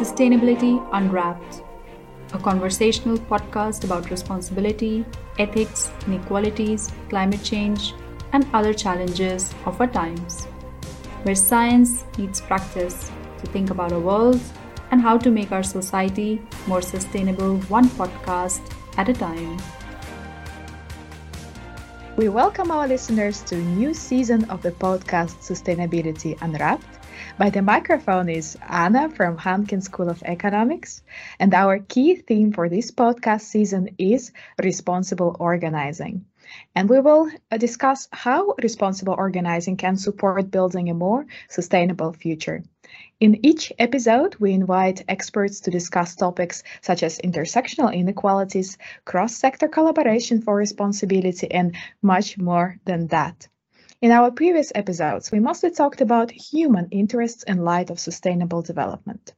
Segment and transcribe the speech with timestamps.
[0.00, 1.62] Sustainability Unwrapped,
[2.32, 5.04] a conversational podcast about responsibility,
[5.38, 7.92] ethics, inequalities, climate change,
[8.32, 10.46] and other challenges of our times,
[11.24, 13.10] where science meets practice
[13.40, 14.40] to think about our world
[14.90, 18.62] and how to make our society more sustainable one podcast
[18.96, 19.58] at a time.
[22.16, 26.99] We welcome our listeners to a new season of the podcast Sustainability Unwrapped.
[27.40, 31.02] By the microphone is Anna from Hanken School of Economics,
[31.38, 36.26] and our key theme for this podcast season is responsible organizing.
[36.74, 42.62] And we will uh, discuss how responsible organizing can support building a more sustainable future.
[43.20, 48.76] In each episode, we invite experts to discuss topics such as intersectional inequalities,
[49.06, 53.48] cross sector collaboration for responsibility, and much more than that.
[54.02, 59.34] In our previous episodes, we mostly talked about human interests in light of sustainable development.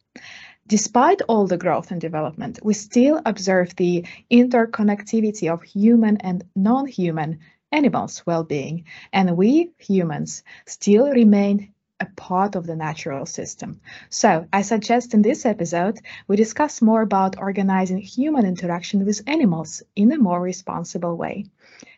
[0.69, 6.87] Despite all the growth and development, we still observe the interconnectivity of human and non
[6.87, 7.41] human
[7.73, 11.72] animals' well being, and we humans still remain
[12.03, 13.81] a part of the natural system.
[14.11, 19.83] So, I suggest in this episode we discuss more about organizing human interaction with animals
[19.95, 21.47] in a more responsible way.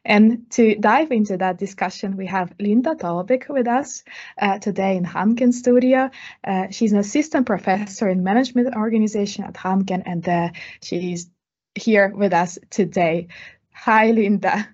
[0.05, 4.05] And to dive into that discussion, we have Linda Tallberg with us
[4.39, 6.11] uh, today in Hanken Studio.
[6.47, 10.49] Uh, she's an assistant professor in management organization at Hanken, and uh,
[10.83, 11.31] she's
[11.75, 13.29] here with us today.
[13.73, 14.69] Hi, Linda.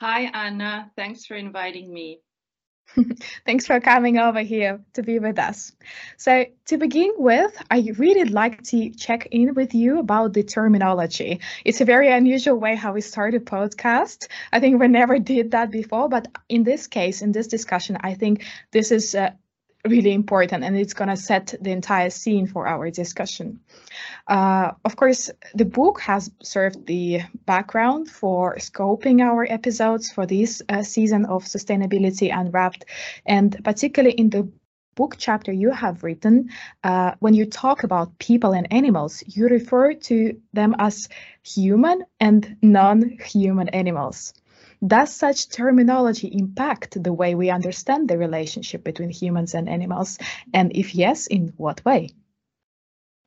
[0.00, 0.90] Hi, Anna.
[0.96, 2.20] Thanks for inviting me.
[3.46, 5.72] Thanks for coming over here to be with us.
[6.16, 11.40] So, to begin with, I really like to check in with you about the terminology.
[11.64, 14.28] It's a very unusual way how we start a podcast.
[14.52, 18.14] I think we never did that before, but in this case, in this discussion, I
[18.14, 19.30] think this is uh,
[19.86, 23.60] really important and it's going to set the entire scene for our discussion.
[24.28, 30.62] Uh, of course, the book has served the background for scoping our episodes for this
[30.68, 32.84] uh, season of Sustainability Unwrapped,
[33.26, 34.48] and particularly in the
[34.94, 36.50] book chapter you have written,
[36.84, 41.08] uh, when you talk about people and animals, you refer to them as
[41.42, 44.34] human and non-human animals.
[44.84, 50.18] Does such terminology impact the way we understand the relationship between humans and animals?
[50.52, 52.10] And if yes, in what way?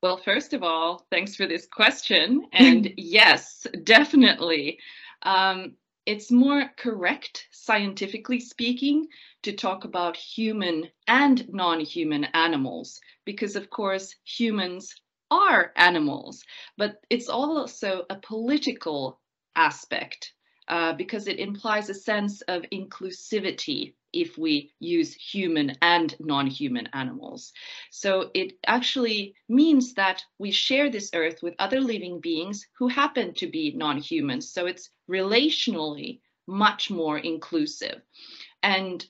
[0.02, 2.46] Well, first of all, thanks for this question.
[2.52, 4.80] And yes, definitely.
[5.22, 9.06] Um, it's more correct, scientifically speaking,
[9.42, 14.94] to talk about human and non human animals, because of course, humans
[15.30, 16.44] are animals,
[16.76, 19.20] but it's also a political
[19.56, 20.34] aspect
[20.68, 27.52] uh, because it implies a sense of inclusivity if we use human and non-human animals.
[27.90, 33.34] So it actually means that we share this earth with other living beings who happen
[33.34, 34.52] to be non-humans.
[34.52, 38.00] So it's relationally much more inclusive.
[38.62, 39.04] And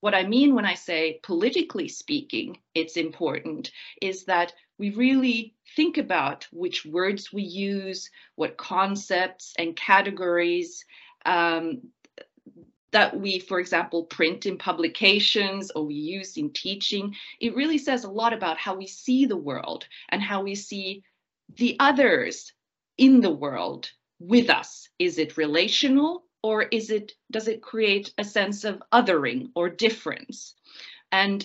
[0.00, 3.70] what I mean when I say politically speaking, it's important,
[4.02, 10.84] is that we really think about which words we use, what concepts and categories
[11.24, 11.82] um,
[12.92, 17.14] that we, for example, print in publications or we use in teaching.
[17.40, 21.02] It really says a lot about how we see the world and how we see
[21.56, 22.52] the others
[22.98, 24.88] in the world with us.
[24.98, 30.54] Is it relational or is it does it create a sense of othering or difference?
[31.10, 31.44] And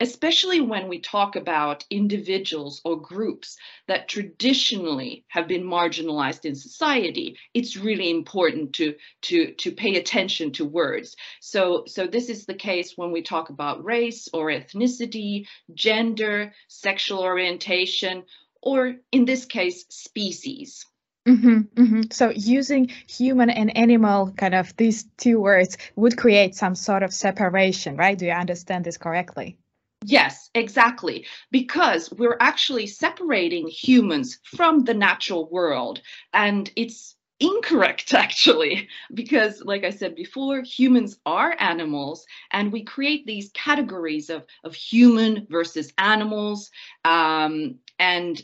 [0.00, 7.36] especially when we talk about individuals or groups that traditionally have been marginalized in society,
[7.54, 11.14] it's really important to, to, to pay attention to words.
[11.40, 17.20] So, so this is the case when we talk about race or ethnicity, gender, sexual
[17.20, 18.24] orientation,
[18.60, 20.84] or in this case, species.
[21.26, 22.00] Mm-hmm, mm-hmm.
[22.10, 27.14] So using human and animal, kind of these two words, would create some sort of
[27.14, 28.18] separation, right?
[28.18, 29.56] Do you understand this correctly?
[30.04, 31.26] Yes, exactly.
[31.52, 36.00] Because we're actually separating humans from the natural world.
[36.32, 43.26] And it's incorrect, actually, because, like I said before, humans are animals, and we create
[43.26, 46.70] these categories of, of human versus animals.
[47.04, 48.42] Um, and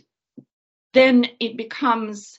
[0.93, 2.39] then it becomes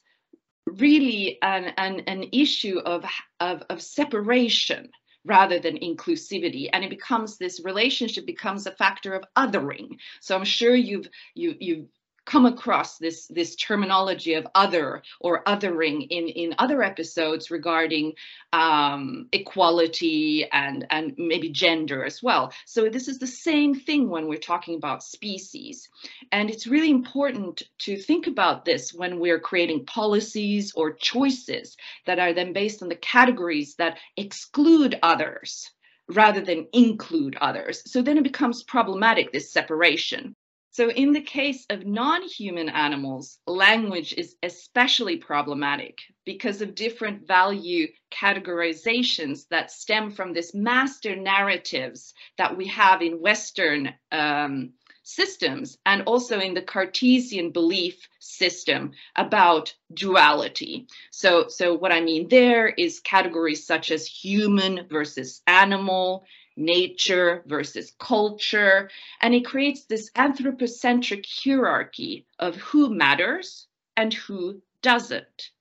[0.71, 3.05] really an, an, an issue of,
[3.39, 4.89] of, of separation
[5.25, 6.69] rather than inclusivity.
[6.71, 9.97] And it becomes this relationship becomes a factor of othering.
[10.21, 11.87] So i'm sure you've you, you've
[12.29, 18.13] come across this this terminology of other or othering in in other episodes regarding
[18.53, 22.53] um, equality and and maybe gender as well.
[22.65, 25.89] So this is the same thing when we're talking about species,
[26.31, 31.75] and it's really important to think about this when we're creating policies or choices
[32.05, 35.71] that are then based on the categories that exclude others
[36.09, 37.81] rather than include others.
[37.91, 40.35] So then it becomes problematic, this separation.
[40.79, 47.27] So, in the case of non human animals, language is especially problematic because of different
[47.27, 54.71] value categorizations that stem from this master narratives that we have in Western um,
[55.03, 60.87] systems and also in the Cartesian belief system about duality.
[61.11, 66.23] So, so what I mean there is categories such as human versus animal,
[66.59, 68.89] nature versus culture,
[69.21, 73.67] and it creates this anthropocentric hierarchy of who matters
[73.97, 75.51] and who doesn't.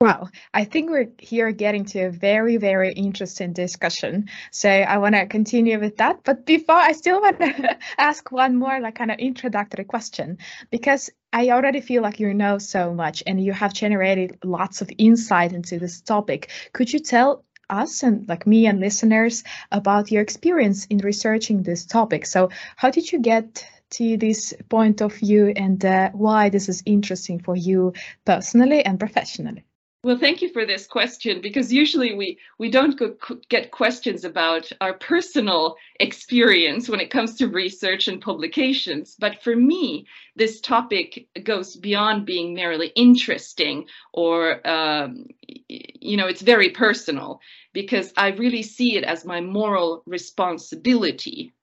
[0.00, 4.28] Well, I think we're here getting to a very, very interesting discussion.
[4.50, 6.24] So I want to continue with that.
[6.24, 10.38] But before, I still want to ask one more, like, kind of introductory question,
[10.70, 14.90] because I already feel like you know so much and you have generated lots of
[14.98, 16.50] insight into this topic.
[16.72, 21.84] Could you tell us and like me and listeners about your experience in researching this
[21.86, 22.26] topic?
[22.26, 26.82] So, how did you get to this point of view and uh, why this is
[26.86, 27.92] interesting for you
[28.24, 29.64] personally and professionally?
[30.04, 33.16] Well, thank you for this question because usually we we don't go,
[33.48, 39.16] get questions about our personal experience when it comes to research and publications.
[39.18, 40.06] But for me,
[40.36, 47.40] this topic goes beyond being merely interesting or um, you know it's very personal
[47.72, 51.54] because I really see it as my moral responsibility.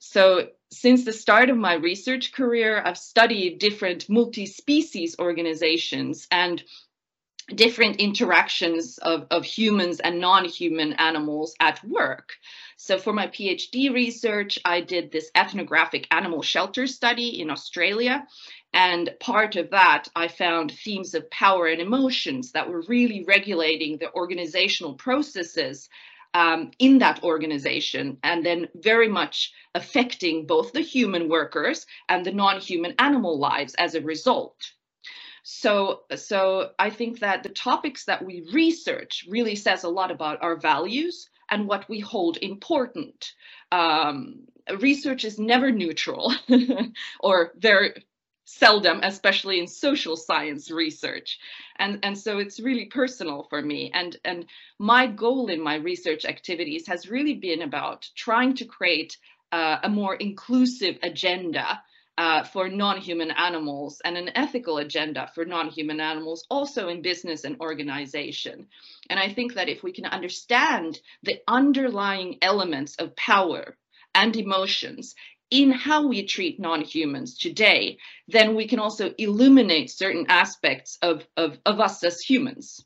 [0.00, 6.62] So since the start of my research career, I've studied different multi-species organizations and
[7.54, 12.32] different interactions of, of humans and non-human animals at work.
[12.76, 18.26] So for my PhD research, I did this ethnographic animal shelter study in Australia.
[18.72, 23.98] And part of that, I found themes of power and emotions that were really regulating
[23.98, 25.88] the organizational processes
[26.34, 32.32] um, in that organization and then very much affecting both the human workers and the
[32.32, 34.72] non-human animal lives as a result.
[35.48, 40.42] So, so I think that the topics that we research really says a lot about
[40.42, 43.32] our values and what we hold important.
[43.70, 44.48] Um,
[44.80, 46.34] research is never neutral
[47.20, 48.04] or very
[48.44, 51.38] seldom, especially in social science research.
[51.76, 53.92] And, and so it's really personal for me.
[53.94, 54.46] And, and
[54.80, 59.16] my goal in my research activities has really been about trying to create
[59.52, 61.80] uh, a more inclusive agenda
[62.18, 67.60] uh, for non-human animals and an ethical agenda for non-human animals also in business and
[67.60, 68.66] organization.
[69.10, 73.76] And I think that if we can understand the underlying elements of power
[74.14, 75.14] and emotions
[75.50, 77.98] in how we treat non-humans today,
[78.28, 82.84] then we can also illuminate certain aspects of, of, of us as humans.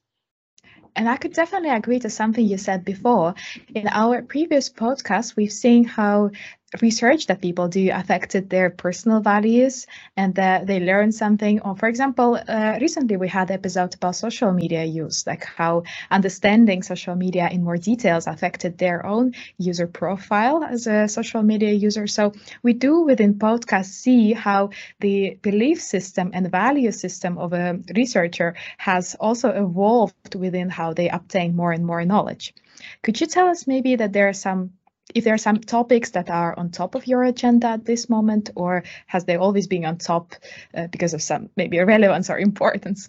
[0.97, 3.35] And I could definitely agree to something you said before.
[3.75, 6.33] In our previous podcast, we've seen how
[6.81, 9.87] research that people do affected their personal values
[10.17, 11.61] and that they learn something.
[11.61, 16.83] Or for example uh, recently we had episode about social media use like how understanding
[16.83, 22.07] social media in more details affected their own user profile as a social media user.
[22.07, 22.33] So
[22.63, 28.55] we do within podcast see how the belief system and value system of a researcher
[28.79, 32.55] has also evolved within how they obtain more and more knowledge.
[33.03, 34.73] Could you tell us maybe that there are some
[35.15, 38.51] if there are some topics that are on top of your agenda at this moment,
[38.55, 40.35] or has they always been on top
[40.75, 43.09] uh, because of some maybe relevance or importance?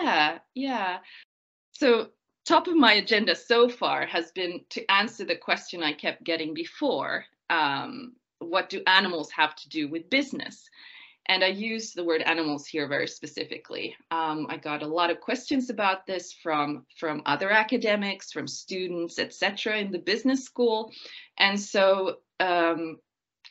[0.00, 0.98] Yeah, yeah.
[1.72, 2.08] So
[2.44, 6.54] top of my agenda so far has been to answer the question I kept getting
[6.54, 7.24] before.
[7.50, 10.68] Um, what do animals have to do with business?
[11.26, 13.94] And I use the word animals here very specifically.
[14.10, 19.18] Um, I got a lot of questions about this from, from other academics, from students,
[19.18, 20.90] etc., in the business school.
[21.38, 22.98] And so um,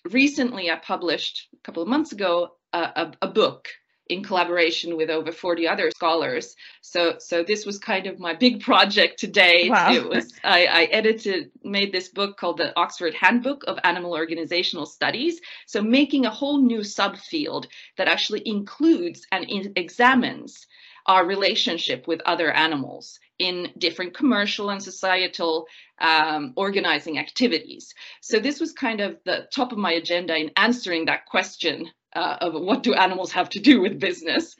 [0.10, 3.70] recently I published a couple of months ago a, a, a book
[4.12, 6.56] in collaboration with over 40 other scholars.
[6.82, 9.70] So, so this was kind of my big project today.
[9.70, 9.94] Wow.
[9.94, 14.86] It was I, I edited, made this book called the Oxford Handbook of Animal Organizational
[14.86, 15.40] Studies.
[15.66, 20.68] So, making a whole new subfield that actually includes and in, examines
[21.08, 25.66] our relationship with other animals in different commercial and societal
[26.00, 27.94] um, organizing activities.
[28.22, 32.38] So this was kind of the top of my agenda in answering that question uh,
[32.42, 34.56] of what do animals have to do with business.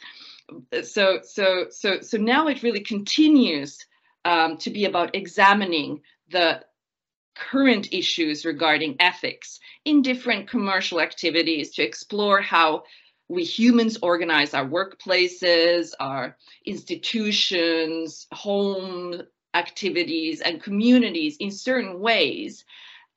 [0.84, 3.78] So so so so now it really continues
[4.26, 6.62] um, to be about examining the
[7.36, 12.84] current issues regarding ethics in different commercial activities to explore how
[13.30, 19.22] we humans organize our workplaces, our institutions, home
[19.54, 22.66] activities, and communities in certain ways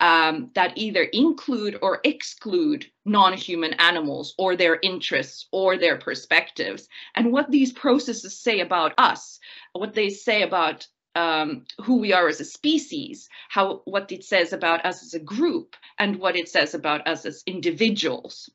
[0.01, 6.89] um, that either include or exclude non human animals or their interests or their perspectives,
[7.15, 9.39] and what these processes say about us,
[9.73, 14.53] what they say about um, who we are as a species, how what it says
[14.53, 18.51] about us as a group, and what it says about us as individuals.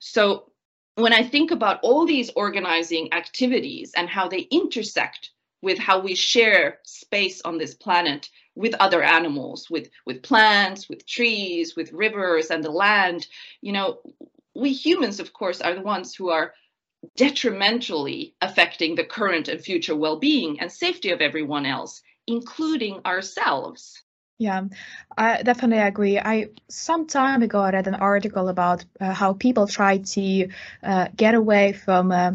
[0.00, 0.50] So
[0.96, 5.30] when I think about all these organizing activities and how they intersect
[5.62, 11.06] with how we share space on this planet with other animals, with, with plants, with
[11.06, 13.26] trees, with rivers and the land,
[13.60, 13.98] you know,
[14.54, 16.54] we humans, of course, are the ones who are
[17.16, 24.02] detrimentally affecting the current and future well-being and safety of everyone else, including ourselves.
[24.38, 24.64] Yeah,
[25.16, 26.18] I definitely agree.
[26.18, 30.48] I some time ago I read an article about uh, how people try to
[30.82, 32.32] uh, get away from uh,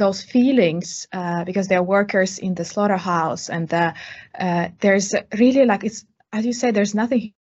[0.00, 3.92] those feelings uh, because they're workers in the slaughterhouse, and uh,
[4.38, 7.32] uh, there's really like it's as you say, there's nothing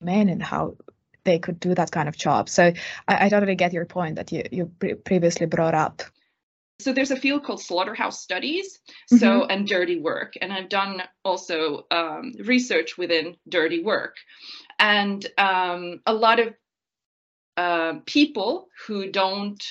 [0.00, 0.76] human in how
[1.24, 2.48] they could do that kind of job.
[2.48, 2.72] So
[3.06, 6.02] I, I totally get your point that you you pre previously brought up
[6.80, 9.50] so there's a field called slaughterhouse studies so mm-hmm.
[9.50, 14.16] and dirty work and i've done also um, research within dirty work
[14.78, 16.54] and um, a lot of
[17.56, 19.62] uh, people who don't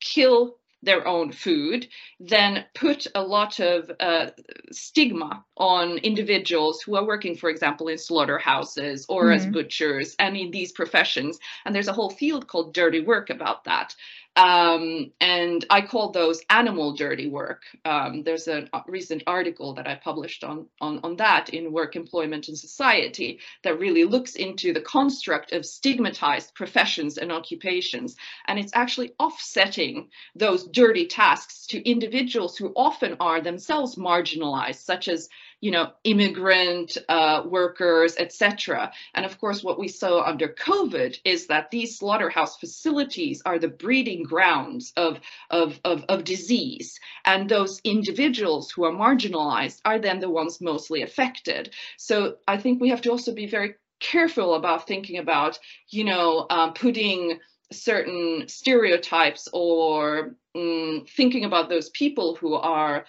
[0.00, 1.86] kill their own food
[2.18, 4.30] then put a lot of uh,
[4.70, 9.32] stigma on individuals who are working for example in slaughterhouses or mm-hmm.
[9.32, 13.64] as butchers and in these professions and there's a whole field called dirty work about
[13.64, 13.94] that
[14.36, 17.62] um, and I call those animal dirty work.
[17.84, 22.46] Um, there's a recent article that I published on, on, on that in Work, Employment
[22.48, 28.16] and Society that really looks into the construct of stigmatized professions and occupations.
[28.46, 35.08] And it's actually offsetting those dirty tasks to individuals who often are themselves marginalized, such
[35.08, 35.28] as
[35.60, 38.92] you know, immigrant uh, workers, etc.
[39.14, 43.68] And of course, what we saw under COVID is that these slaughterhouse facilities are the
[43.68, 46.98] breeding grounds of, of, of, of disease.
[47.24, 51.74] And those individuals who are marginalized are then the ones mostly affected.
[51.98, 56.46] So I think we have to also be very careful about thinking about, you know,
[56.48, 57.38] um, putting
[57.72, 63.04] certain stereotypes or um, thinking about those people who are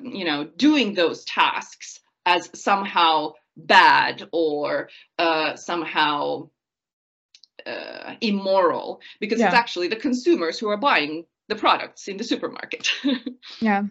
[0.00, 6.48] you know, doing those tasks as somehow bad or uh, somehow
[7.66, 9.46] uh, immoral because yeah.
[9.46, 12.90] it's actually the consumers who are buying the products in the supermarket.
[13.60, 13.84] yeah.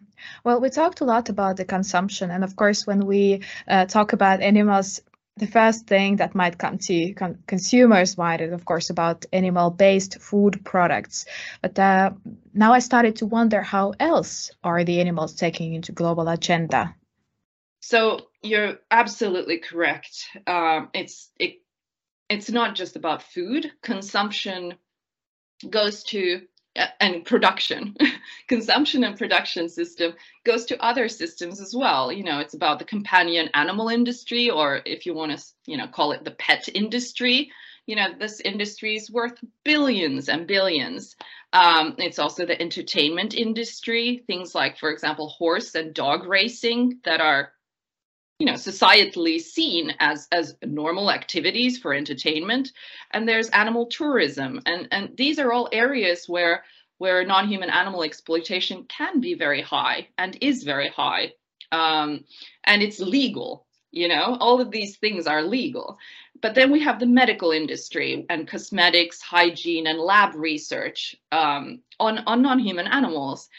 [0.43, 2.29] Well, we talked a lot about the consumption.
[2.29, 5.01] And of course, when we uh, talk about animals
[5.39, 10.19] the first thing that might come to con- consumers' mind is, of course, about animal-based
[10.19, 11.25] food products.
[11.61, 12.11] But uh,
[12.53, 16.95] now I started to wonder how else are the animals taking into global agenda?
[17.81, 20.27] So you're absolutely correct.
[20.45, 21.61] Um, it's it,
[22.29, 23.71] it's not just about food.
[23.81, 24.75] Consumption
[25.69, 26.41] goes to
[26.99, 27.95] and production.
[28.47, 32.11] Consumption and production system goes to other systems as well.
[32.11, 35.87] You know it's about the companion animal industry or if you want to you know
[35.87, 37.51] call it the pet industry
[37.87, 41.15] you know this industry is worth billions and billions.
[41.53, 47.21] Um, it's also the entertainment industry things like for example horse and dog racing that
[47.21, 47.53] are
[48.39, 52.71] you know societally seen as as normal activities for entertainment.
[53.11, 54.61] And there's animal tourism.
[54.65, 56.63] And and these are all areas where
[56.99, 61.33] where non-human animal exploitation can be very high and is very high.
[61.71, 62.23] Um,
[62.63, 65.97] and it's legal you know all of these things are legal.
[66.41, 72.19] But then we have the medical industry and cosmetics hygiene and lab research um, on,
[72.27, 73.49] on non-human animals.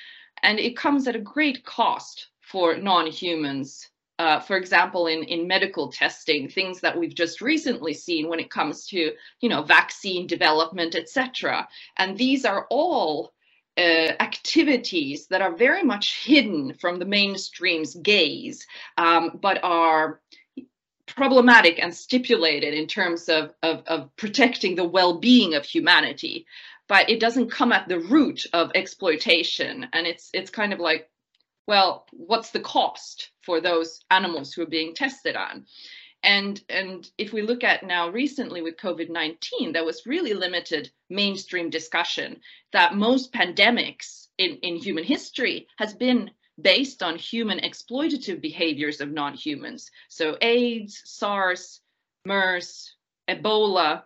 [0.44, 3.88] And it comes at a great cost for non-humans
[4.18, 8.50] uh, for example, in, in medical testing, things that we've just recently seen when it
[8.50, 11.68] comes to, you know, vaccine development, etc.
[11.96, 13.32] And these are all
[13.76, 20.20] uh, activities that are very much hidden from the mainstream's gaze, um, but are
[21.06, 26.44] problematic and stipulated in terms of, of, of protecting the well-being of humanity.
[26.88, 29.86] But it doesn't come at the root of exploitation.
[29.92, 31.08] And it's it's kind of like
[31.68, 35.64] well, what's the cost for those animals who are being tested on?
[36.22, 40.90] And, and if we look at now recently with COVID 19, there was really limited
[41.08, 42.42] mainstream discussion
[42.74, 49.12] that most pandemics in, in human history has been based on human exploitative behaviors of
[49.12, 49.90] non humans.
[50.10, 51.80] So, AIDS, SARS,
[52.26, 52.96] MERS,
[53.30, 54.02] Ebola,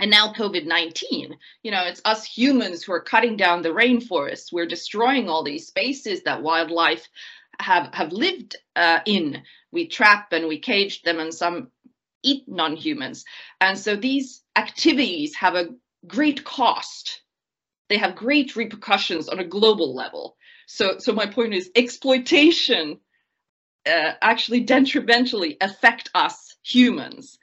[0.00, 1.36] and now COVID 19.
[1.62, 4.52] You know, it's us humans who are cutting down the rainforests.
[4.52, 7.06] We're destroying all these spaces that wildlife
[7.60, 9.42] have, have lived uh, in.
[9.72, 11.68] We trap and we cage them, and some
[12.22, 13.24] eat non humans.
[13.60, 15.68] And so these activities have a
[16.06, 17.22] great cost.
[17.88, 20.36] They have great repercussions on a global level.
[20.66, 22.98] So, so my point is exploitation
[23.86, 27.38] uh, actually detrimentally affect us humans.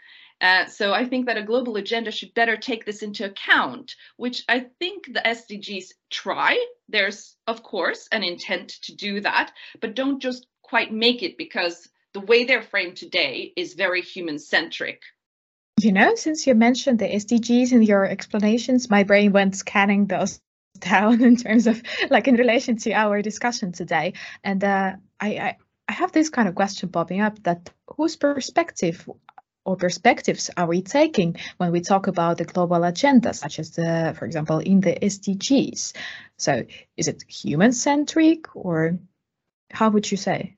[0.46, 4.44] Uh, so I think that a global agenda should better take this into account, which
[4.48, 6.64] I think the SDGs try.
[6.88, 11.90] There's, of course, an intent to do that, but don't just quite make it because
[12.14, 15.02] the way they're framed today is very human centric.
[15.82, 20.40] You know, since you mentioned the SDGs in your explanations, my brain went scanning those
[20.80, 24.14] down in terms of like in relation to our discussion today.
[24.44, 29.10] And uh, I, I, I have this kind of question popping up that whose perspective
[29.66, 34.16] or perspectives are we taking when we talk about the global agenda, such as the,
[34.18, 35.94] for example, in the SDGs?
[36.38, 39.00] So is it human centric or
[39.72, 40.56] how would you say?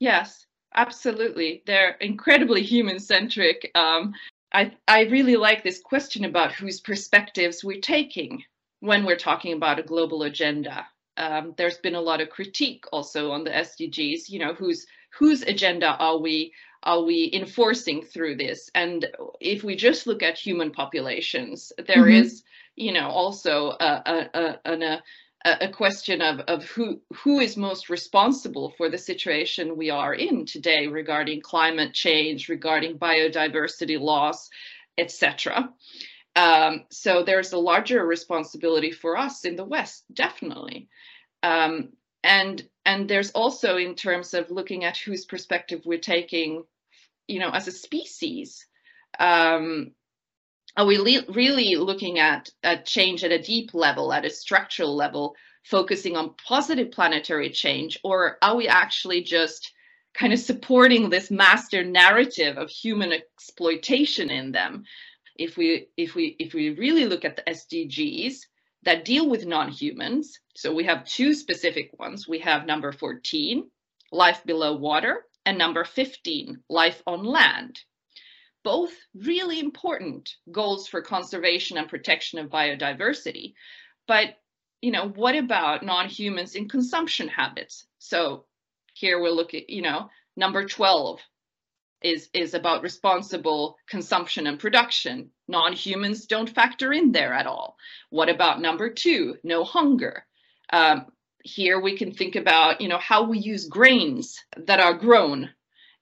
[0.00, 1.62] Yes, absolutely.
[1.66, 3.70] They're incredibly human centric.
[3.74, 4.14] Um,
[4.52, 8.44] I, I really like this question about whose perspectives we're taking
[8.80, 10.86] when we're talking about a global agenda.
[11.18, 14.28] Um, there's been a lot of critique also on the SDGs.
[14.28, 14.86] You know, whose
[15.18, 16.52] whose agenda are we
[16.88, 18.70] are we enforcing through this?
[18.74, 19.06] And
[19.40, 22.24] if we just look at human populations, there mm-hmm.
[22.24, 22.44] is,
[22.76, 24.98] you know, also a, a, a,
[25.44, 30.46] a, question of, of who who is most responsible for the situation we are in
[30.46, 34.48] today regarding climate change, regarding biodiversity loss,
[34.96, 35.68] etc.
[36.36, 40.88] Um, so there's a larger responsibility for us in the West, definitely.
[41.42, 41.90] Um,
[42.24, 46.64] and and there's also in terms of looking at whose perspective we're taking
[47.28, 48.66] you know as a species
[49.18, 49.92] um,
[50.76, 54.94] are we le- really looking at a change at a deep level at a structural
[54.94, 59.72] level focusing on positive planetary change or are we actually just
[60.14, 64.84] kind of supporting this master narrative of human exploitation in them
[65.36, 68.40] if we if we if we really look at the sdgs
[68.82, 70.38] that deal with non-humans.
[70.54, 72.28] So we have two specific ones.
[72.28, 73.68] We have number 14,
[74.12, 77.80] life below water, and number 15, life on land.
[78.64, 83.54] Both really important goals for conservation and protection of biodiversity.
[84.06, 84.36] But,
[84.82, 87.86] you know, what about non-humans in consumption habits?
[87.98, 88.44] So
[88.92, 91.18] here we'll look at, you know, number 12,
[92.02, 95.30] is is about responsible consumption and production.
[95.48, 97.76] Non-humans don't factor in there at all.
[98.10, 99.36] What about number two?
[99.42, 100.24] No hunger.
[100.70, 101.06] Um,
[101.44, 105.50] here we can think about you know how we use grains that are grown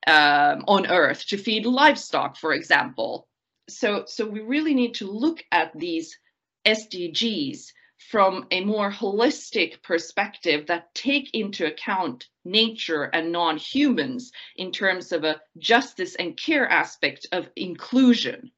[0.06, 3.28] um, on Earth to feed livestock, for example.
[3.68, 6.18] So so we really need to look at these
[6.66, 7.72] SDGs
[8.10, 15.24] from a more holistic perspective that take into account nature and non-humans in terms of
[15.24, 18.52] a justice and care aspect of inclusion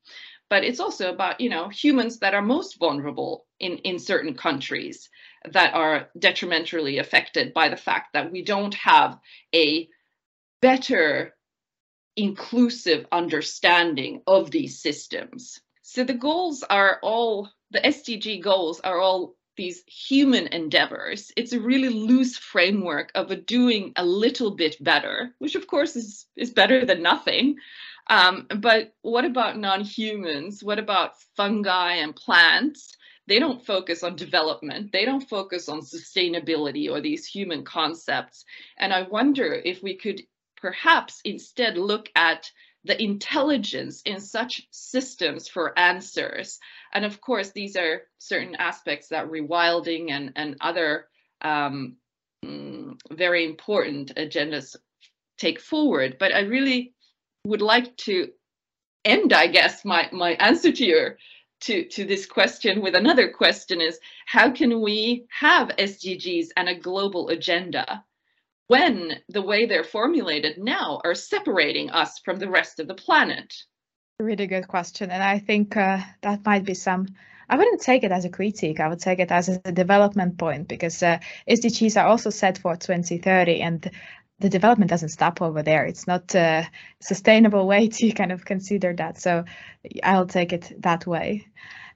[0.50, 5.08] but it's also about you know humans that are most vulnerable in in certain countries
[5.52, 9.18] that are detrimentally affected by the fact that we don't have
[9.54, 9.88] a
[10.60, 11.34] better
[12.16, 19.36] inclusive understanding of these systems so the goals are all the SDG goals are all
[19.56, 21.32] these human endeavors.
[21.34, 25.96] It's a really loose framework of a doing a little bit better, which of course
[25.96, 27.56] is, is better than nothing.
[28.10, 30.62] Um, but what about non-humans?
[30.62, 32.94] What about fungi and plants?
[33.28, 34.90] They don't focus on development.
[34.90, 38.46] They don't focus on sustainability or these human concepts.
[38.78, 40.22] And I wonder if we could
[40.56, 42.50] perhaps instead look at
[42.84, 46.58] the intelligence in such systems for answers.
[46.94, 51.08] And of course, these are certain aspects that rewilding and, and other
[51.42, 51.96] um,
[52.42, 54.74] very important agendas
[55.36, 56.16] take forward.
[56.18, 56.94] But I really
[57.44, 58.30] would like to
[59.04, 61.18] end, I guess, my, my answer to your
[61.60, 66.78] to, to this question with another question is how can we have SDGs and a
[66.78, 68.04] global agenda
[68.68, 73.54] when the way they're formulated now are separating us from the rest of the planet?
[74.20, 75.10] Really good question.
[75.10, 77.06] And I think uh, that might be some,
[77.48, 80.68] I wouldn't take it as a critique, I would take it as a development point
[80.68, 81.18] because uh,
[81.48, 83.60] SDGs are also set for 2030.
[83.62, 83.90] And
[84.40, 85.84] the development doesn't stop over there.
[85.84, 86.68] It's not a
[87.00, 89.20] sustainable way to kind of consider that.
[89.20, 89.44] So
[90.02, 91.46] I'll take it that way.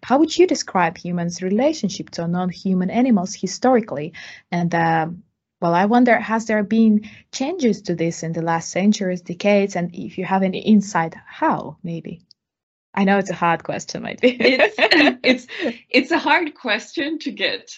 [0.02, 4.14] How would you describe humans' relationship to non-human animals historically?
[4.50, 5.22] And um,
[5.60, 9.94] well, I wonder, has there been changes to this in the last centuries, decades, and
[9.94, 12.22] if you have any insight, how maybe?
[12.94, 14.36] I know it's a hard question, maybe.
[14.40, 14.74] it's,
[15.22, 15.46] it's
[15.88, 17.70] it's a hard question to get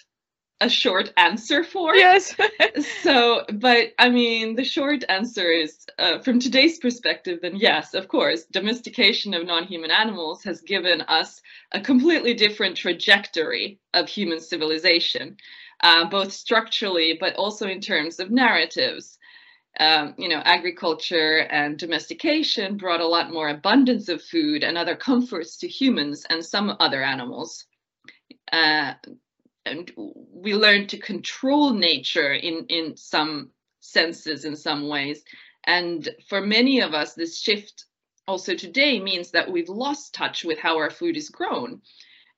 [0.64, 1.94] a short answer for.
[1.94, 2.34] Yes.
[3.02, 8.08] so, but I mean, the short answer is uh, from today's perspective, then yes, of
[8.08, 14.40] course, domestication of non human animals has given us a completely different trajectory of human
[14.40, 15.36] civilization,
[15.82, 19.18] uh, both structurally, but also in terms of narratives.
[19.78, 24.94] Um, you know, agriculture and domestication brought a lot more abundance of food and other
[24.94, 27.66] comforts to humans and some other animals.
[28.52, 28.94] Uh,
[29.66, 33.50] and we learn to control nature in in some
[33.80, 35.22] senses in some ways.
[35.64, 37.86] And for many of us this shift
[38.26, 41.80] also today means that we've lost touch with how our food is grown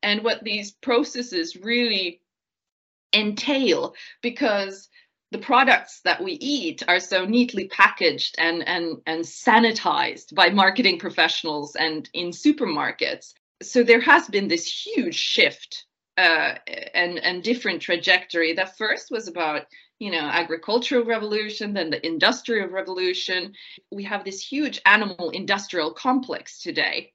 [0.02, 2.20] and what these processes really
[3.12, 4.88] entail because
[5.32, 10.98] the products that we eat are so neatly packaged and and and sanitized by marketing
[10.98, 13.34] professionals and in supermarkets.
[13.62, 15.86] So there has been this huge shift
[16.16, 16.54] uh,
[16.94, 18.52] and and different trajectory.
[18.52, 19.66] The first was about
[19.98, 23.54] you know agricultural revolution, then the industrial revolution.
[23.90, 27.12] We have this huge animal industrial complex today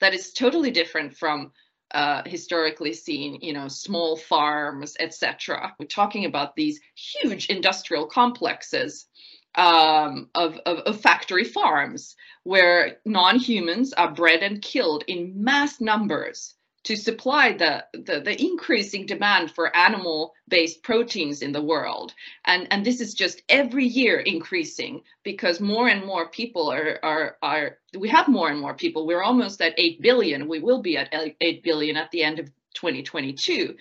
[0.00, 1.52] that is totally different from
[1.92, 5.74] uh, historically seen, you know, small farms, etc.
[5.78, 9.06] We're talking about these huge industrial complexes
[9.54, 16.54] um, of, of, of, factory farms where non-humans are bred and killed in mass numbers
[16.88, 22.14] to supply the, the, the increasing demand for animal-based proteins in the world.
[22.46, 27.36] And, and this is just every year increasing because more and more people are, are,
[27.42, 29.06] are, we have more and more people.
[29.06, 30.48] We're almost at 8 billion.
[30.48, 33.76] We will be at 8 billion at the end of 2022.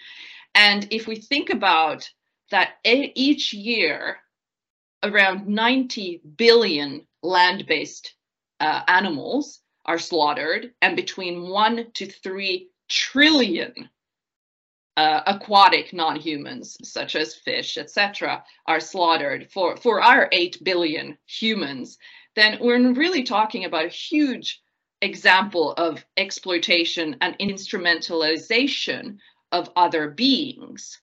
[0.54, 2.10] And if we think about
[2.52, 4.18] that each year,
[5.02, 8.16] around 90 billion land-based
[8.60, 13.90] uh, animals are slaughtered and between one to three trillion
[14.96, 21.98] uh, aquatic non-humans such as fish etc are slaughtered for for our 8 billion humans
[22.36, 24.62] then we're really talking about a huge
[25.02, 29.18] example of exploitation and instrumentalization
[29.52, 31.00] of other beings.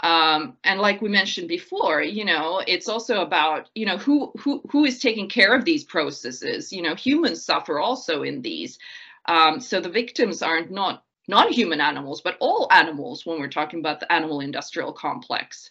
[0.00, 4.62] Um, and like we mentioned before you know it's also about you know who who
[4.70, 6.70] who is taking care of these processes?
[6.70, 8.78] You know humans suffer also in these.
[9.24, 14.00] Um, so the victims are not non-human animals, but all animals when we're talking about
[14.00, 15.70] the animal industrial complex.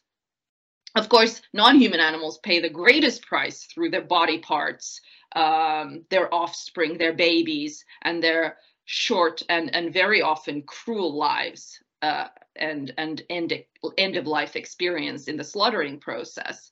[0.96, 5.02] Of course, non-human animals pay the greatest price through their body parts,
[5.36, 12.28] um, their offspring, their babies, and their short and, and very often cruel lives uh,
[12.56, 13.54] and, and end,
[13.98, 16.72] end of life experience in the slaughtering process.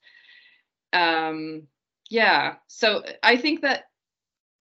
[0.94, 1.68] Um,
[2.10, 3.86] yeah, so I think that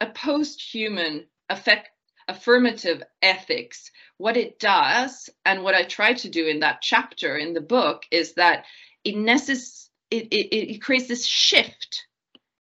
[0.01, 1.91] a post-human effect
[2.29, 7.55] affirmative ethics, what it does, and what I try to do in that chapter in
[7.55, 8.65] the book, is that
[9.05, 12.07] it, necess- it, it, it creates this shift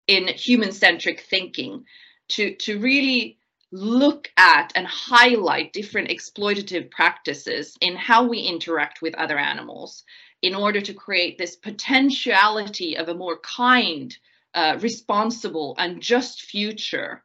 [0.07, 1.85] in human centric thinking
[2.29, 3.39] to, to really
[3.73, 10.05] look at and highlight different exploitative practices in how we interact with other animals
[10.43, 14.17] in order to create this potentiality of a more kind,
[14.55, 17.25] uh, responsible, and just future.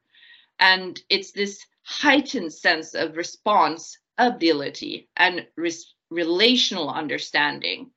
[0.59, 7.89] And it's this heightened sense of response ability and res- relational understanding.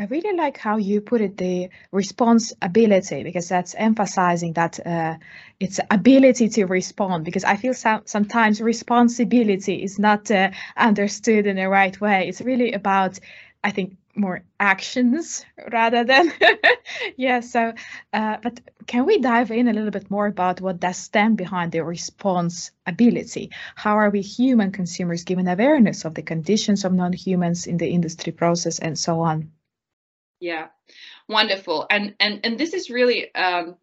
[0.00, 5.16] I really like how you put it, the responsibility, because that's emphasizing that uh,
[5.58, 7.24] it's ability to respond.
[7.24, 12.28] Because I feel some, sometimes responsibility is not uh, understood in the right way.
[12.28, 13.18] It's really about,
[13.64, 16.32] I think, more actions rather than
[17.16, 17.72] yeah so
[18.12, 21.72] uh, but can we dive in a little bit more about what does stand behind
[21.72, 27.66] the response ability how are we human consumers given awareness of the conditions of non-humans
[27.66, 29.50] in the industry process and so on?
[30.40, 30.68] Yeah
[31.28, 31.86] wonderful.
[31.88, 33.76] And and and this is really um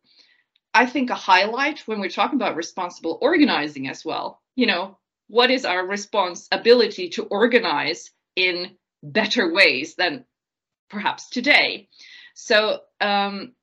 [0.74, 4.41] i think a highlight when we're talking about responsible organizing as well.
[4.56, 8.76] You know what is our responsibility to organize in
[9.13, 10.26] better ways than
[10.89, 11.89] perhaps today.
[12.36, 13.54] So, um,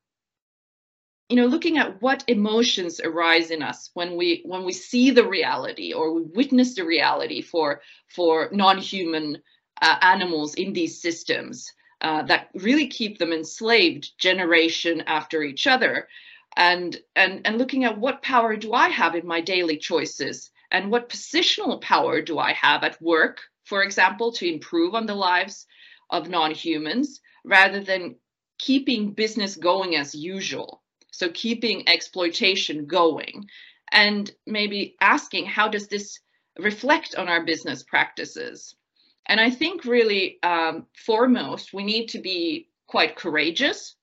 [1.28, 5.26] you know, looking at what emotions arise in us when we when we see the
[5.26, 9.42] reality or we witness the reality for for non-human
[9.82, 11.72] uh, animals in these systems.
[12.02, 16.08] uh, that really keep them enslaved generation after each other
[16.56, 20.90] and and and looking at what power do i have in my daily choices and
[20.90, 25.66] what positional power do i have at work for example to improve on the lives
[26.10, 28.16] of non-humans rather than
[28.58, 30.82] keeping business going as usual.
[31.10, 33.46] So keeping exploitation going
[33.90, 36.20] and maybe asking how does this
[36.58, 38.74] reflect on our business practices?
[39.26, 43.96] And i think really um, foremost we need to be quite courageous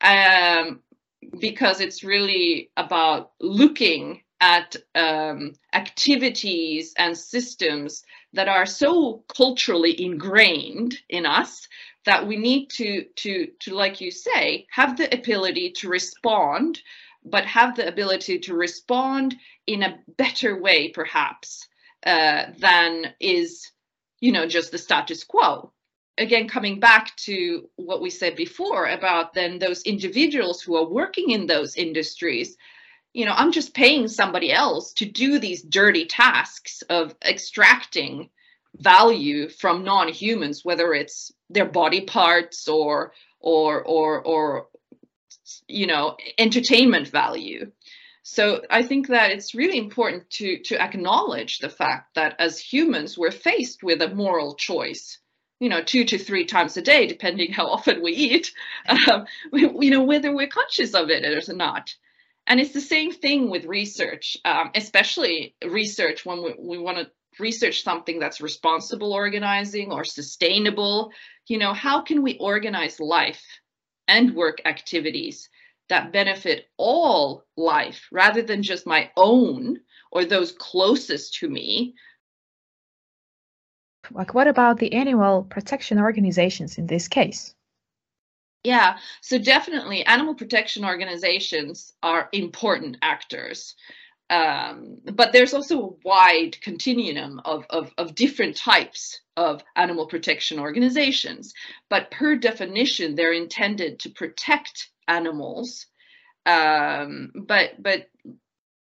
[0.00, 0.80] um,
[1.38, 10.98] because it's really about looking at um, activities and systems that are so culturally ingrained
[11.08, 11.68] in us
[12.04, 16.80] that we need to to to like you say have the ability to respond
[17.24, 21.68] but have the ability to respond in a better way perhaps
[22.04, 23.70] uh, than is
[24.20, 25.72] you know just the status quo.
[26.18, 31.30] Again coming back to what we said before about then those individuals who are working
[31.30, 32.56] in those industries
[33.12, 38.28] you know i'm just paying somebody else to do these dirty tasks of extracting
[38.76, 44.66] value from non-humans whether it's their body parts or or or or
[45.68, 47.70] you know entertainment value
[48.22, 53.18] so i think that it's really important to to acknowledge the fact that as humans
[53.18, 55.18] we're faced with a moral choice
[55.62, 58.52] you know, two to three times a day, depending how often we eat,
[59.08, 61.94] um, we, you know, whether we're conscious of it or not.
[62.46, 67.10] And it's the same thing with research, um, especially research when we, we want to
[67.38, 71.12] research something that's responsible organizing or sustainable.
[71.46, 73.42] You know, how can we organize life
[74.08, 75.48] and work activities
[75.88, 81.94] that benefit all life rather than just my own or those closest to me
[84.10, 87.54] like, what about the animal protection organizations in this case?
[88.64, 93.74] Yeah, so definitely animal protection organizations are important actors.
[94.30, 100.58] Um, but there's also a wide continuum of, of, of, different types of animal protection
[100.58, 101.52] organizations.
[101.90, 105.86] But per definition, they're intended to protect animals.
[106.46, 108.08] Um, but but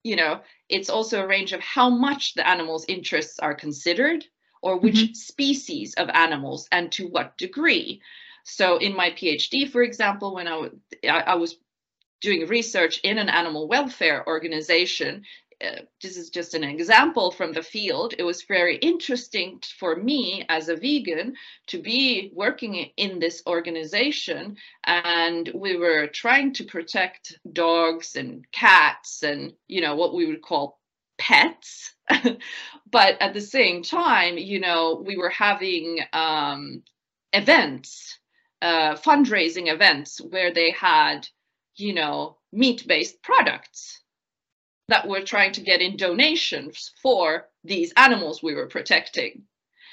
[0.04, 4.24] you know, it's also a range of how much the animal's interests are considered
[4.62, 5.12] or which mm-hmm.
[5.14, 8.00] species of animals and to what degree.
[8.44, 10.68] So in my PhD, for example, when I,
[11.04, 11.56] I was
[12.20, 15.24] doing research in an animal welfare organization,
[15.62, 18.14] uh, this is just an example from the field.
[18.16, 21.34] It was very interesting for me as a vegan
[21.66, 29.22] to be working in this organization, and we were trying to protect dogs and cats
[29.22, 30.80] and you know what we would call
[31.18, 31.94] pets
[32.90, 36.82] but at the same time you know we were having um,
[37.34, 38.19] events
[38.62, 41.26] uh, fundraising events where they had
[41.76, 44.00] you know meat based products
[44.88, 49.42] that were trying to get in donations for these animals we were protecting.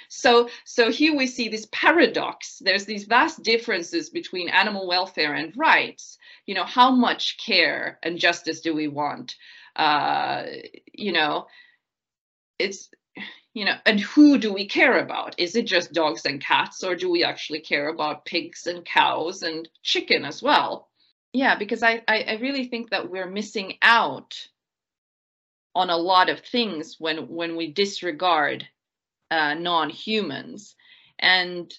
[0.10, 2.60] So so here we see this paradox.
[2.60, 6.18] There's these vast differences between animal welfare and rights.
[6.46, 9.36] You know how much care and justice do we want?
[9.76, 10.44] Uh,
[10.94, 11.48] you know,
[12.58, 12.90] it's
[13.58, 15.40] you know, and who do we care about?
[15.40, 19.42] Is it just dogs and cats, or do we actually care about pigs and cows
[19.42, 20.90] and chicken as well?
[21.34, 24.36] Yeah, because I, I, I really think that we're missing out
[25.74, 28.68] on a lot of things when when we disregard
[29.32, 30.76] uh, non-humans
[31.20, 31.74] and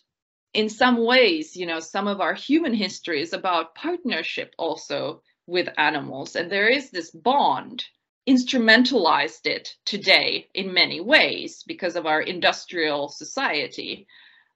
[0.55, 5.69] in some ways you know some of our human history is about partnership also with
[5.79, 6.37] animals.
[6.37, 7.85] And there is this bond,
[8.29, 14.07] instrumentalized it today in many ways because of our industrial society.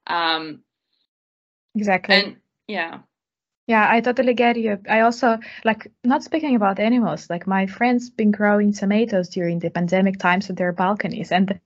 [0.05, 0.61] Um,
[1.75, 2.15] exactly.
[2.15, 2.99] And yeah.
[3.65, 4.79] Yeah, I totally get you.
[4.89, 9.69] I also like not speaking about animals, like my friends been growing tomatoes during the
[9.69, 11.59] pandemic times on their balconies and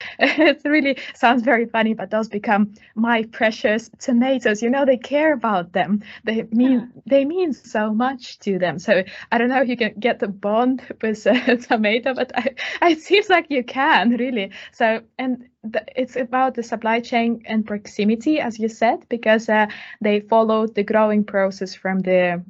[0.18, 4.62] it really sounds very funny, but those become my precious tomatoes.
[4.62, 6.02] You know, they care about them.
[6.24, 7.00] They mean yeah.
[7.06, 8.78] they mean so much to them.
[8.78, 12.54] So I don't know if you can get the bond with a tomato, but I,
[12.90, 14.52] it seems like you can really.
[14.72, 19.66] So and the, it's about the supply chain and proximity, as you said, because uh,
[20.00, 22.44] they follow the growing process from the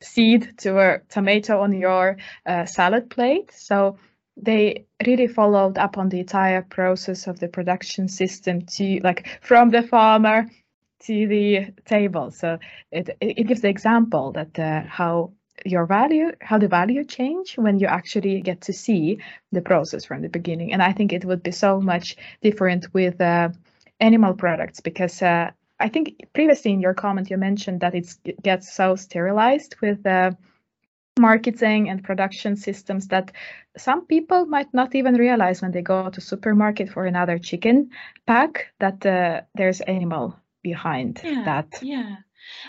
[0.00, 3.52] seed to a tomato on your uh, salad plate.
[3.52, 3.98] So
[4.36, 9.70] they really followed up on the entire process of the production system to like from
[9.70, 10.46] the farmer
[11.00, 12.30] to the table.
[12.30, 12.58] So
[12.90, 15.32] it, it gives the example that uh, how
[15.64, 19.20] your value how the value change when you actually get to see
[19.52, 20.72] the process from the beginning.
[20.72, 23.50] And i think it would be so much different with uh,
[24.00, 28.72] animal products because uh, I think previously in your comment you mentioned that it gets
[28.72, 30.36] so sterilized with the
[31.28, 33.32] marketing and production systems that
[33.76, 37.90] some people might not even realize when they go to supermarket for another chicken
[38.26, 41.68] pack that uh, there's animal behind yeah, that.
[41.82, 42.16] Yeah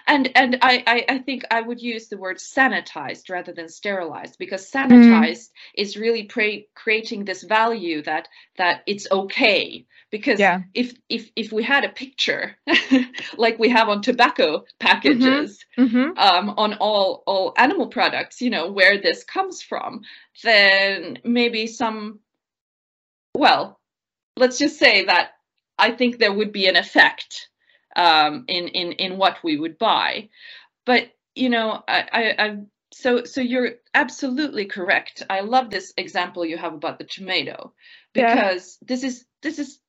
[0.08, 4.38] and and I, I, I think I would use the word sanitized rather than sterilized
[4.38, 4.82] because mm.
[4.82, 5.50] sanitized mm.
[5.76, 10.62] is really pre- creating this value that that it's okay because yeah.
[10.74, 12.56] if if if we had a picture
[13.38, 15.98] like we have on tobacco packages mm-hmm.
[15.98, 16.18] Mm-hmm.
[16.18, 20.02] Um, on all all animal products you know where this comes from
[20.44, 22.20] then maybe some
[23.36, 23.80] well
[24.38, 25.32] let's just say that
[25.78, 27.50] I think there would be an effect
[27.96, 30.30] um, in in in what we would buy.
[30.86, 32.58] But you know, I, I, I
[32.94, 35.24] so so you're absolutely correct.
[35.30, 37.74] I love this example you have about the tomato
[38.14, 38.86] because yeah.
[38.88, 39.80] this is this is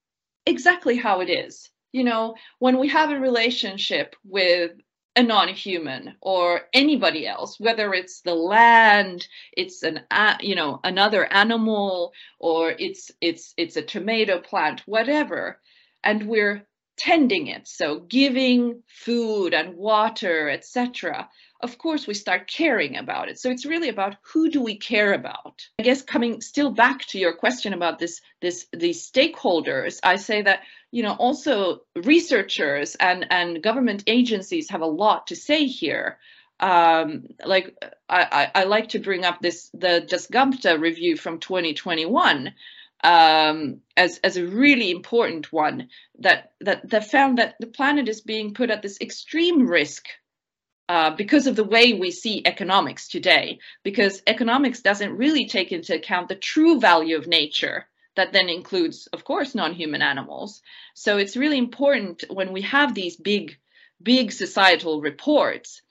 [0.46, 1.70] exactly how it is.
[1.92, 4.72] You know, when we have a relationship with
[5.16, 11.32] a non-human or anybody else whether it's the land it's an uh, you know another
[11.32, 15.60] animal or it's it's it's a tomato plant whatever
[16.02, 17.66] and we're tending it.
[17.66, 21.28] So giving food and water etc
[21.64, 23.40] of course we start caring about it.
[23.40, 25.66] So it's really about who do we care about.
[25.78, 30.42] I guess coming still back to your question about this this these stakeholders i say
[30.42, 36.18] that you know also researchers and and government agencies have a lot to say here.
[36.60, 37.74] Um, like
[38.08, 42.54] I, I, I like to bring up this the Dasgupta review from 2021
[43.04, 45.88] um, as as a really important one
[46.18, 50.06] that that that found that the planet is being put at this extreme risk
[50.88, 53.58] uh, because of the way we see economics today.
[53.82, 57.86] Because economics doesn't really take into account the true value of nature
[58.16, 60.62] that then includes, of course, non-human animals.
[60.94, 63.58] So it's really important when we have these big,
[64.02, 65.82] big societal reports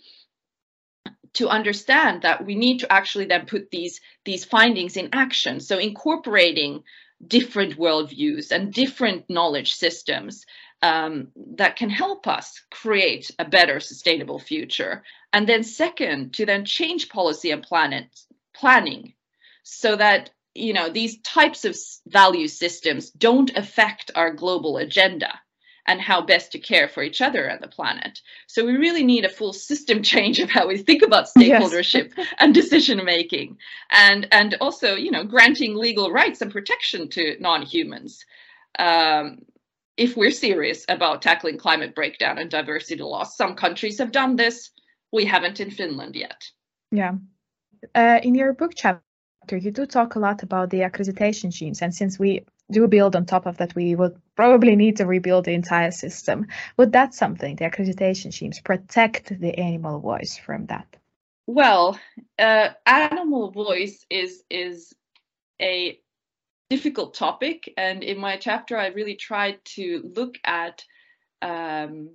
[1.34, 5.60] to understand that we need to actually then put these these findings in action.
[5.60, 6.84] So incorporating
[7.28, 10.46] different worldviews and different knowledge systems
[10.82, 15.04] um, that can help us create a better sustainable future.
[15.32, 18.08] And then second, to then change policy and planet
[18.54, 19.14] planning
[19.64, 25.40] so that you know these types of value systems don't affect our global agenda
[25.86, 28.22] and how best to care for each other and the planet.
[28.48, 32.28] So we really need a full system change of how we think about stakeholdership yes.
[32.40, 33.58] and decision making,
[33.92, 38.26] and and also you know granting legal rights and protection to non-humans.
[38.80, 39.40] Um,
[39.96, 44.72] if we're serious about tackling climate breakdown and diversity loss, some countries have done this.
[45.12, 46.44] We haven't in Finland yet.
[46.92, 47.14] Yeah.
[47.94, 51.94] Uh, in your book chapter, you do talk a lot about the accreditation schemes, and
[51.94, 55.54] since we do build on top of that, we would probably need to rebuild the
[55.54, 56.48] entire system.
[56.78, 60.88] Would that something, the accreditation schemes, protect the animal voice from that?
[61.46, 62.00] Well,
[62.40, 64.94] uh, animal voice is is
[65.62, 66.00] a
[66.70, 70.86] difficult topic, and in my chapter, I really tried to look at,
[71.42, 72.12] um,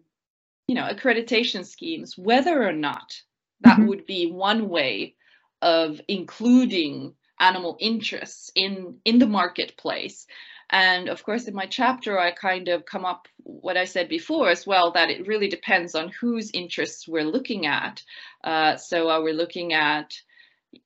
[0.67, 3.21] you know, accreditation schemes, whether or not
[3.61, 3.89] that mm-hmm.
[3.89, 5.15] would be one way
[5.61, 10.27] of including animal interests in in the marketplace.
[10.71, 14.51] And of course in my chapter i kind of come up what i said before
[14.51, 18.03] as well that it really depends on whose interests we're looking at.
[18.45, 20.21] Uh, so are we looking at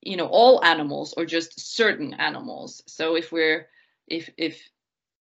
[0.01, 2.83] you know all animals or just certain animals?
[2.87, 3.67] So if we're
[4.07, 4.69] if if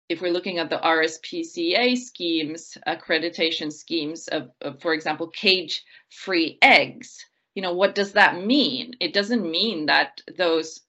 [0.09, 7.25] if we're looking at the RSPCA schemes, accreditation schemes of, of for example, cage-free eggs,
[7.55, 8.93] you know, what does that mean?
[8.99, 10.79] It doesn't mean that those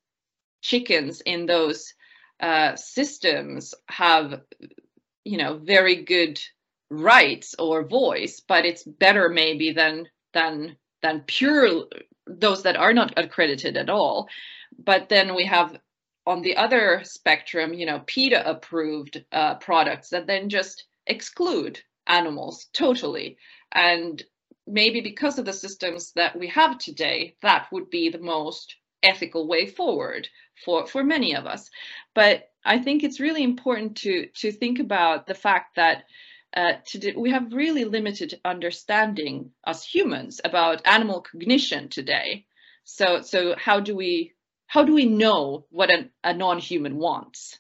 [0.68, 1.94] chickens in those
[2.40, 4.40] uh, systems have
[5.24, 6.40] you know very good
[6.90, 11.84] rights or voice but it's better maybe than than than pure
[12.26, 14.28] those that are not accredited at all.
[14.78, 15.78] But then we have
[16.26, 22.66] on the other spectrum you know PETA approved uh, products that then just exclude animals
[22.72, 23.38] totally.
[23.72, 24.22] And
[24.66, 29.46] maybe because of the systems that we have today that would be the most ethical
[29.46, 30.28] way forward
[30.64, 31.70] for for many of us.
[32.14, 36.04] But i think it's really important to to think about the fact that
[36.56, 36.72] uh,
[37.16, 42.46] we have really limited understanding as humans about animal cognition today.
[42.84, 44.32] So so how do we
[44.66, 47.58] how do we know what an, a non-human wants?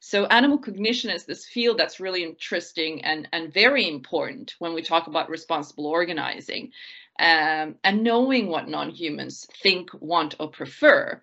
[0.00, 4.82] So animal cognition is this field that's really interesting and, and very important when we
[4.82, 6.72] talk about responsible organizing
[7.18, 11.22] um, and knowing what non-humans think, want, or prefer.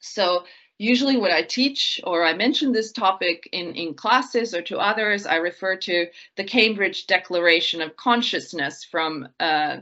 [0.00, 0.44] So,
[0.78, 5.26] usually when I teach or I mention this topic in, in classes or to others,
[5.26, 9.76] I refer to the Cambridge Declaration of Consciousness from uh,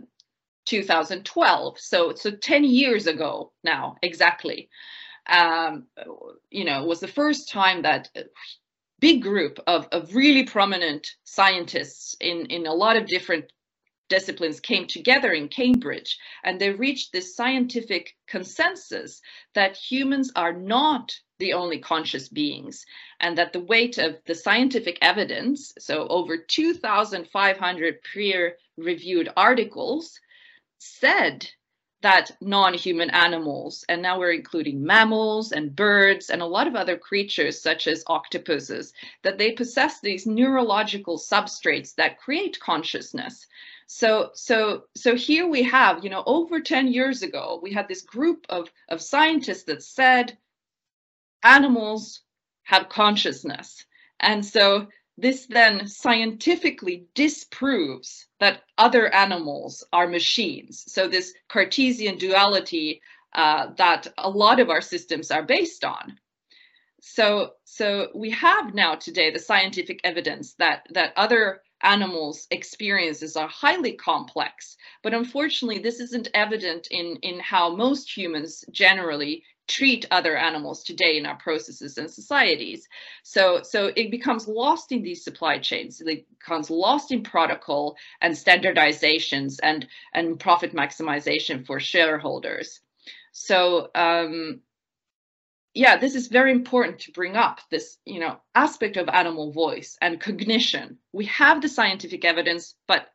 [0.66, 1.78] 2012.
[1.78, 4.68] So, so 10 years ago now, exactly.
[5.28, 5.86] Um,
[6.50, 8.24] you know, was the first time that a
[8.98, 13.52] big group of, of really prominent scientists in, in a lot of different
[14.08, 19.20] disciplines came together in Cambridge and they reached this scientific consensus
[19.54, 22.84] that humans are not the only conscious beings
[23.20, 30.18] and that the weight of the scientific evidence, so over 2,500 peer reviewed articles,
[30.78, 31.48] said
[32.00, 36.96] that non-human animals, and now we're including mammals and birds and a lot of other
[36.96, 38.92] creatures such as octopuses,
[39.22, 43.46] that they possess these neurological substrates that create consciousness.
[43.90, 48.02] So, so, so here we have, you know, over 10 years ago, we had this
[48.02, 50.36] group of, of scientists that said
[51.42, 52.20] animals
[52.64, 53.86] have consciousness.
[54.20, 60.84] And so this then scientifically disproves that other animals are machines.
[60.92, 63.00] So this Cartesian duality
[63.34, 66.18] uh, that a lot of our systems are based on.
[67.00, 73.48] So, so we have now today the scientific evidence that that other animals' experiences are
[73.48, 74.76] highly complex.
[75.02, 81.18] But unfortunately, this isn't evident in, in how most humans generally treat other animals today
[81.18, 82.88] in our processes and societies.
[83.22, 86.00] So, so it becomes lost in these supply chains.
[86.00, 92.80] It becomes lost in protocol and standardizations and, and profit maximization for shareholders.
[93.32, 94.62] So um,
[95.78, 99.96] yeah, this is very important to bring up this, you know, aspect of animal voice
[100.00, 100.98] and cognition.
[101.12, 103.06] We have the scientific evidence, but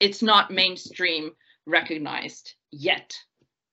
[0.00, 1.32] it's not mainstream
[1.66, 3.18] recognized yet.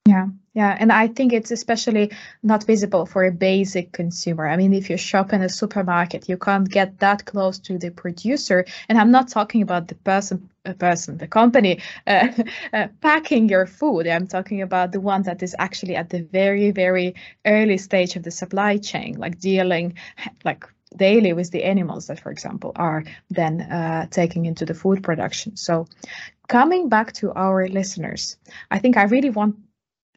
[0.07, 0.77] Yeah, yeah.
[0.79, 4.47] And I think it's especially not visible for a basic consumer.
[4.47, 7.89] I mean, if you shop in a supermarket, you can't get that close to the
[7.91, 8.63] producer.
[8.87, 12.29] And I'm not talking about the person, uh, person, the company uh,
[12.73, 14.07] uh, packing your food.
[14.07, 18.23] I'm talking about the one that is actually at the very, very early stage of
[18.23, 19.95] the supply chain, like dealing,
[20.45, 20.63] like
[20.95, 25.57] daily with the animals that, for example, are then uh, taking into the food production.
[25.57, 25.85] So,
[26.47, 28.37] coming back to our listeners,
[28.71, 29.57] I think I really want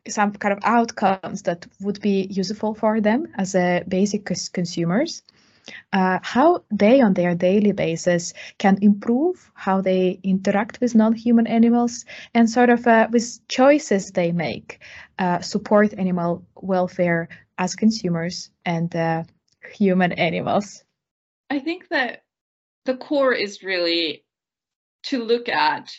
[0.09, 5.23] some kind of outcomes that would be useful for them as a basic consumers.
[5.93, 12.05] Uh, how they on their daily basis can improve how they interact with non-human animals
[12.35, 14.81] and sort of uh, with choices they make
[15.19, 17.29] uh, support animal welfare
[17.59, 19.23] as consumers and uh,
[19.73, 20.83] human animals
[21.51, 22.25] i think that
[22.87, 24.25] the core is really
[25.03, 25.95] to look at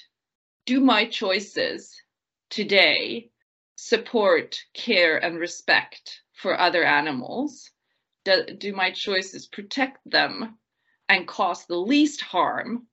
[0.65, 1.95] do my choices
[2.49, 3.30] today
[3.83, 7.71] support, care, and respect for other animals?
[8.25, 10.59] Do, do my choices protect them
[11.09, 12.85] and cause the least harm?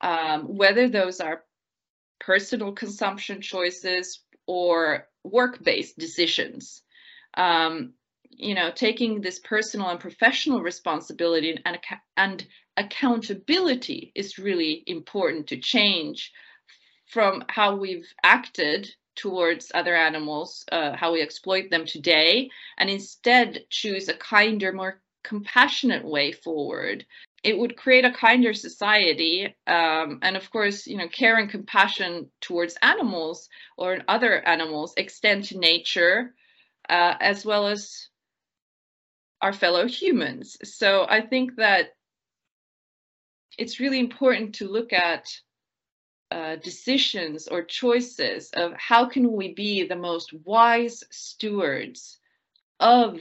[0.00, 1.44] Um, whether those are
[2.18, 6.82] personal consumption choices or work-based decisions.
[7.34, 7.92] Um,
[8.30, 11.78] you know, taking this personal and professional responsibility and,
[12.16, 12.46] and
[12.78, 16.32] accountability is really important to change
[17.06, 18.90] from how we've acted
[19.20, 22.48] towards other animals, uh, how we exploit them today,
[22.78, 27.04] and instead choose a kinder, more compassionate way forward.
[27.42, 32.30] It would create a kinder society, um, and of course, you know, care and compassion
[32.40, 36.34] towards animals or other animals extend to nature,
[36.88, 38.08] uh, as well as
[39.42, 40.56] our fellow humans.
[40.64, 41.94] So I think that
[43.58, 45.26] it's really important to look at
[46.30, 52.18] uh, decisions or choices of how can we be the most wise stewards
[52.78, 53.18] of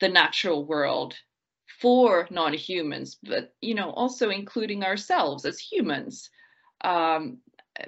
[0.00, 1.14] the natural world
[1.80, 6.30] for non-humans but you know also including ourselves as humans
[6.82, 7.38] um,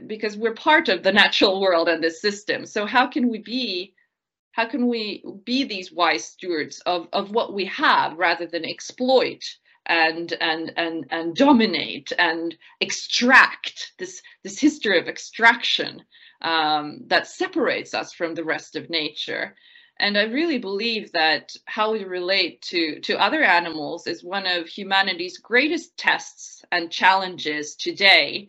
[0.07, 2.66] because we're part of the natural world and this system.
[2.66, 3.94] So how can we be
[4.53, 9.42] how can we be these wise stewards of, of what we have rather than exploit
[9.86, 16.02] and and and and dominate and extract this this history of extraction
[16.42, 19.54] um, that separates us from the rest of nature.
[19.98, 24.66] And i really believe that how we relate to to other animals is one of
[24.66, 28.48] humanity's greatest tests and challenges today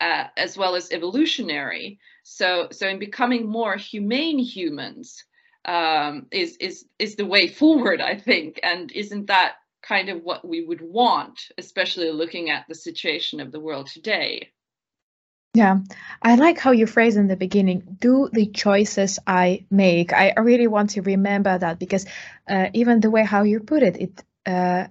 [0.00, 1.98] uh, as well as evolutionary.
[2.22, 5.24] So so in becoming more humane humans
[5.66, 8.60] um, is is is the way forward i think.
[8.62, 9.56] And isn't that
[9.86, 14.50] kind of what we would want, especially looking at the situation of the world today.
[15.54, 15.78] Yeah,
[16.20, 20.12] I like how you phrase in the beginning, do the choices I make.
[20.12, 22.06] I really want to remember that because
[22.48, 24.88] uh, even the way how you put it, it uh,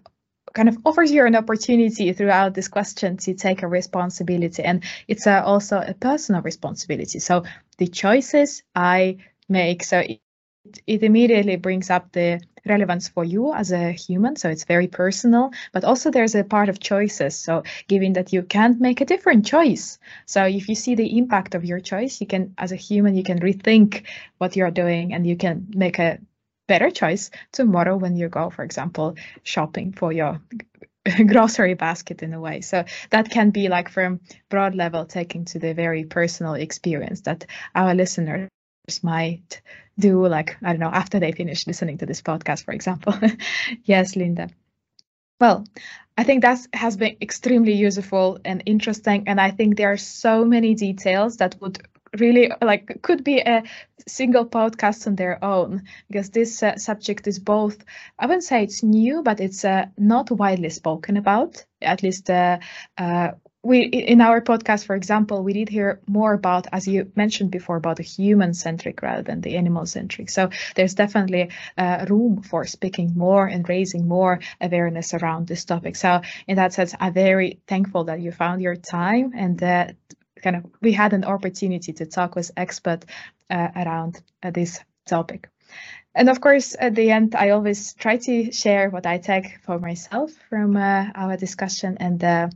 [0.54, 4.64] kind of offers you an opportunity throughout this question to take a responsibility.
[4.64, 7.20] And it's uh, also a personal responsibility.
[7.20, 7.44] So
[7.78, 9.18] the choices I
[9.50, 10.02] make, so
[10.88, 14.36] it, immediately brings up the relevance for you as a human.
[14.36, 17.36] So it's very personal, but also there's a part of choices.
[17.36, 20.00] So given that you can't make a different choice.
[20.26, 23.24] So if you see the impact of your choice, you can, as a human, you
[23.24, 24.04] can rethink
[24.38, 26.20] what you're doing and you can make a
[26.68, 30.40] better choice tomorrow when you go, for example, shopping for your
[31.28, 32.62] grocery basket in a way.
[32.62, 37.46] So that can be like from broad level taking to the very personal experience that
[37.76, 38.50] our listeners
[39.04, 39.62] might
[39.98, 43.14] do like i don't know after they finish listening to this podcast for example.
[43.84, 44.50] Yes linda.
[45.40, 45.66] Well
[46.18, 50.46] i think that has been extremely useful and interesting and i think there are so
[50.46, 51.82] many details that would
[52.20, 53.64] really like could be a
[54.08, 57.84] single podcast on their own because this uh, subject is both
[58.20, 62.60] i wouldn't say it's new but it's uh, not widely spoken about at least uh,
[62.98, 63.32] uh
[63.64, 67.78] we in our podcast for example we did hear more about as you mentioned before
[67.78, 72.66] about the human centric rather than the animal centric so there's definitely uh, room for
[72.66, 75.96] speaking more and raising more awareness around this topic.
[75.96, 79.96] So in that sense i'm very thankful that you found your time and that
[80.44, 83.06] kind of we had an opportunity to talk with expert
[83.50, 85.53] uh, around uh, this topic
[86.16, 89.80] and of course, at the end, I always try to share what I take for
[89.80, 91.98] myself from uh, our discussion.
[92.00, 92.50] And uh,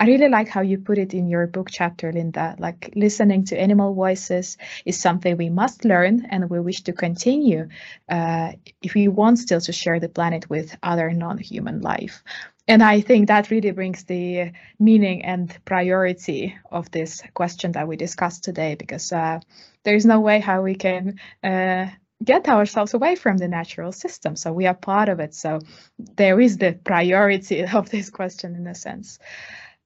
[0.00, 2.56] I really like how you put it in your book chapter, Linda.
[2.58, 7.68] Like listening to animal voices is something we must learn and we wish to continue
[8.08, 12.22] uh, if we want still to share the planet with other non human life.
[12.68, 17.96] And I think that really brings the meaning and priority of this question that we
[17.96, 19.40] discussed today, because uh,
[19.84, 21.86] there is no way how we can uh,
[22.22, 24.36] get ourselves away from the natural system.
[24.36, 25.34] So we are part of it.
[25.34, 25.60] So
[25.98, 29.18] there is the priority of this question in a sense.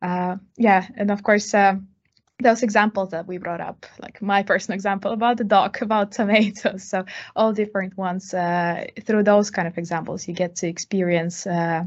[0.02, 1.76] Uh, yeah, and of course, uh,
[2.42, 6.84] those examples that we brought up, like my personal example about the dog, about tomatoes,
[6.84, 7.04] so
[7.36, 8.32] all different ones.
[8.32, 11.84] Uh, through those kind of examples, you get to experience uh,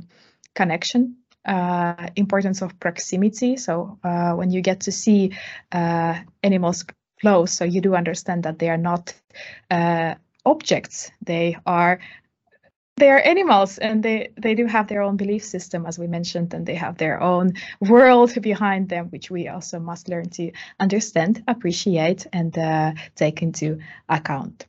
[0.54, 3.58] connection uh, importance of proximity.
[3.58, 5.34] So uh, when you get to see
[5.72, 6.86] uh, animals
[7.20, 9.14] close, so you do understand that they are not
[9.70, 10.16] uh,
[10.46, 11.12] objects.
[11.22, 12.00] They are
[12.98, 16.54] they are animals and they they do have their own belief system as we mentioned
[16.54, 21.44] and they have their own world behind them which we also must learn to understand
[21.48, 23.80] appreciate and uh, take into
[24.10, 24.68] account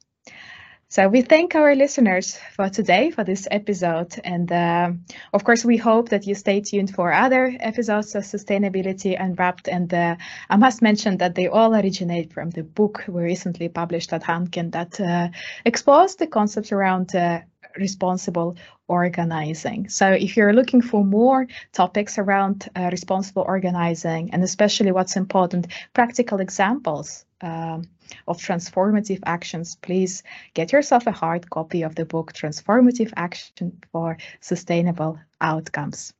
[0.95, 4.93] so we thank our listeners for today for this episode, and uh,
[5.33, 9.67] of course we hope that you stay tuned for other episodes of Sustainability Unwrapped.
[9.67, 10.15] And uh,
[10.49, 14.71] I must mention that they all originate from the book we recently published at Hanken
[14.71, 15.31] that uh,
[15.65, 17.41] explores the concepts around uh,
[17.77, 18.55] responsible
[18.87, 19.89] organizing.
[19.89, 25.67] So if you're looking for more topics around uh, responsible organizing, and especially what's important,
[25.93, 27.85] practical examples um,
[28.27, 30.23] of transformative actions, please
[30.55, 36.13] get yourself a hard copy of the book Transformative Action for Sustainable Outcomes.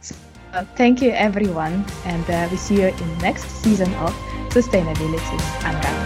[0.00, 0.14] So,
[0.52, 4.14] uh, thank you, everyone, and uh, we see you in next season of
[4.50, 6.05] Sustainability Unwrapped.